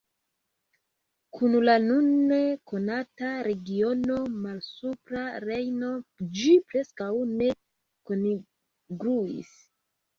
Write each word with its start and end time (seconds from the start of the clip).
Kun 1.37 1.57
la 1.67 1.75
nun 1.83 2.07
konata 2.71 3.29
regiono 3.49 4.17
Malsupra 4.47 5.29
Rejno 5.47 5.95
ĝi 6.43 6.59
preskaŭ 6.73 7.15
ne 7.39 7.55
kongruis. 8.11 9.59